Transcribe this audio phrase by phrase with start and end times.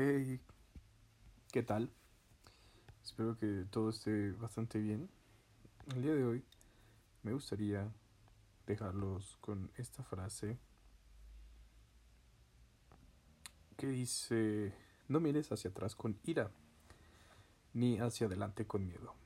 [0.00, 0.38] Hey,
[1.50, 1.90] ¿qué tal?
[3.02, 5.10] Espero que todo esté bastante bien.
[5.92, 6.44] El día de hoy
[7.24, 7.92] me gustaría
[8.64, 10.56] dejarlos con esta frase
[13.76, 14.72] que dice,
[15.08, 16.52] no mires hacia atrás con ira,
[17.74, 19.16] ni hacia adelante con miedo,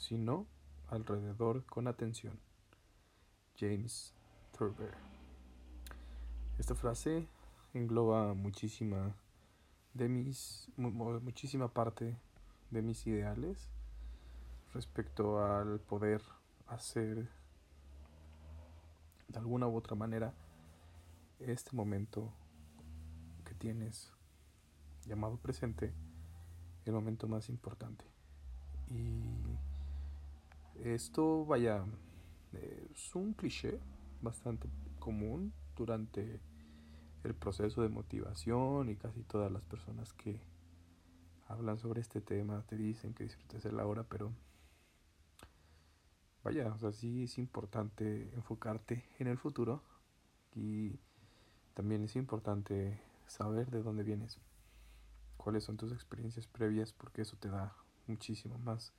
[0.00, 0.48] sino
[0.88, 2.40] alrededor con atención.
[3.56, 4.12] James
[4.58, 4.94] Thurber.
[6.58, 7.28] Esta frase
[7.72, 9.14] engloba muchísima
[9.96, 12.16] de mis muchísima parte
[12.70, 13.70] de mis ideales
[14.74, 16.22] respecto al poder
[16.66, 17.28] hacer
[19.28, 20.34] de alguna u otra manera
[21.40, 22.30] este momento
[23.44, 24.12] que tienes
[25.06, 25.92] llamado presente
[26.84, 28.04] el momento más importante.
[28.88, 29.24] Y
[30.84, 31.84] esto vaya
[32.52, 33.80] es un cliché
[34.20, 34.68] bastante
[34.98, 36.40] común durante
[37.26, 40.40] el proceso de motivación y casi todas las personas que
[41.48, 44.32] hablan sobre este tema te dicen que disfrutes de la hora, pero
[46.44, 49.82] vaya, o sea, sí es importante enfocarte en el futuro
[50.54, 50.98] y
[51.74, 54.38] también es importante saber de dónde vienes,
[55.36, 58.92] cuáles son tus experiencias previas, porque eso te da muchísimo más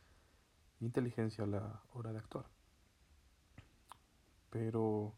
[0.81, 2.45] inteligencia a la hora de actuar.
[4.49, 5.13] Pero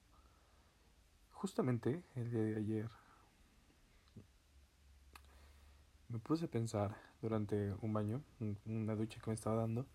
[1.40, 2.90] justamente el día de ayer
[6.10, 8.22] me puse a pensar durante un baño,
[8.66, 9.86] una ducha que me estaba dando,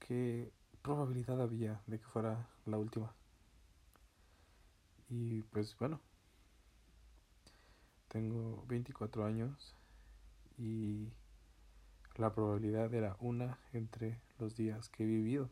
[0.00, 0.50] qué
[0.82, 3.14] probabilidad había de que fuera la última.
[5.08, 6.00] Y pues bueno,
[8.08, 9.76] tengo 24 años
[10.58, 11.12] y
[12.16, 15.48] la probabilidad era una entre los días que he vivido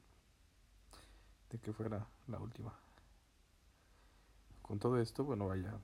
[1.50, 2.83] de que fuera la última.
[4.66, 5.78] Con todo esto, bueno, vaya,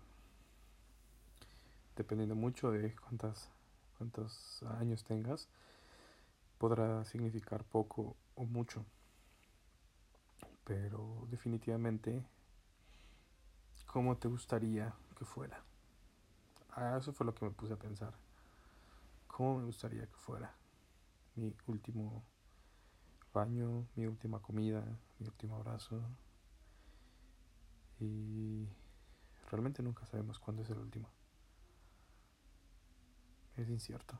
[1.96, 3.50] dependiendo mucho de cuántas,
[3.98, 5.48] cuántos años tengas,
[6.56, 8.86] podrá significar poco o mucho.
[10.64, 12.24] Pero definitivamente,
[13.86, 15.62] ¿cómo te gustaría que fuera?
[16.70, 18.14] Ah, eso fue lo que me puse a pensar.
[19.26, 20.54] ¿Cómo me gustaría que fuera
[21.34, 22.24] mi último
[23.34, 24.82] baño, mi última comida,
[25.18, 26.00] mi último abrazo?
[28.00, 28.66] Y
[29.50, 31.08] realmente nunca sabemos cuándo es el último.
[33.56, 34.18] Es incierto.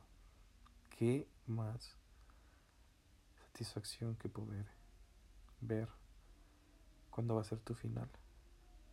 [0.91, 1.97] ¿Qué más
[3.47, 4.67] satisfacción que poder
[5.63, 5.89] ver
[7.11, 8.09] cuándo va a ser tu final?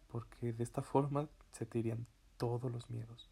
[0.08, 1.98] Porque de esta forma se te
[2.38, 3.30] todos los miedos.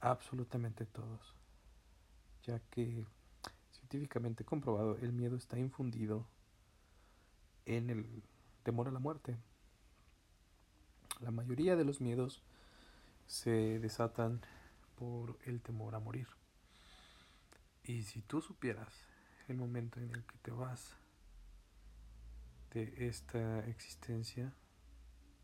[0.00, 1.34] Absolutamente todos.
[2.44, 3.06] Ya que
[3.72, 6.26] científicamente comprobado el miedo está infundido
[7.66, 8.22] en el
[8.62, 9.36] temor a la muerte.
[11.24, 12.42] La mayoría de los miedos
[13.26, 14.42] se desatan
[14.94, 16.28] por el temor a morir.
[17.82, 18.92] Y si tú supieras
[19.48, 20.94] el momento en el que te vas
[22.74, 24.52] de esta existencia,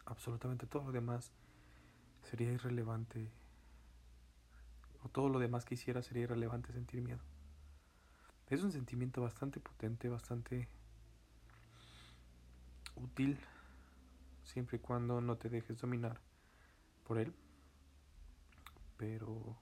[0.04, 1.32] absolutamente todo lo demás
[2.24, 3.30] sería irrelevante.
[5.02, 7.22] O todo lo demás que hiciera sería irrelevante sentir miedo.
[8.50, 10.68] Es un sentimiento bastante potente, bastante
[12.96, 13.38] útil,
[14.50, 16.20] siempre y cuando no te dejes dominar
[17.04, 17.34] por él
[19.00, 19.56] pero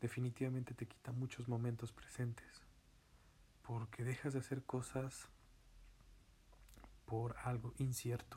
[0.00, 2.66] definitivamente te quita muchos momentos presentes,
[3.62, 5.28] porque dejas de hacer cosas
[7.06, 8.36] por algo incierto.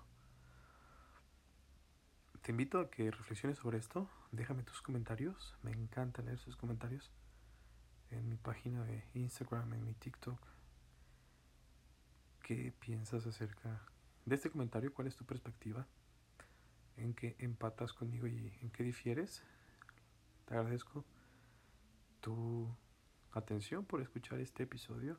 [2.43, 7.09] Te invito a que reflexiones sobre esto, déjame tus comentarios, me encanta leer sus comentarios
[8.11, 10.39] en mi página de Instagram, en mi TikTok.
[12.43, 13.81] ¿Qué piensas acerca
[14.25, 14.93] de este comentario?
[14.93, 15.87] ¿Cuál es tu perspectiva?
[16.97, 19.43] ¿En qué empatas conmigo y en qué difieres?
[20.45, 21.05] Te agradezco
[22.19, 22.67] tu
[23.31, 25.17] atención por escuchar este episodio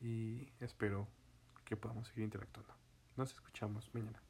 [0.00, 1.08] y espero
[1.64, 2.74] que podamos seguir interactuando.
[3.16, 4.22] Nos escuchamos mañana.